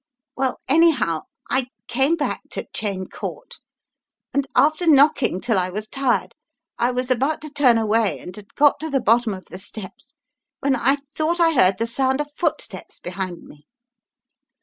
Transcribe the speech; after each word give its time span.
Well, 0.35 0.59
anyhow, 0.67 1.25
I 1.47 1.67
came 1.87 2.15
back 2.15 2.41
to 2.53 2.67
Cheyne 2.73 3.07
Court, 3.07 3.59
and 4.33 4.47
after 4.55 4.87
knocking 4.87 5.39
till 5.39 5.59
I 5.59 5.69
was 5.69 5.87
tired, 5.87 6.33
I 6.79 6.89
was 6.89 7.11
about 7.11 7.39
to 7.43 7.51
turn 7.51 7.77
away 7.77 8.17
and 8.17 8.35
had 8.35 8.55
got 8.55 8.79
to 8.79 8.89
the 8.89 8.99
bottom 8.99 9.35
of 9.35 9.45
the 9.51 9.59
steps 9.59 10.15
when 10.59 10.75
I 10.75 10.97
thought 11.13 11.39
I 11.39 11.53
heard 11.53 11.77
the 11.77 11.85
sound 11.85 12.19
of 12.19 12.31
footsteps 12.33 12.97
behind 12.99 13.43
me. 13.43 13.67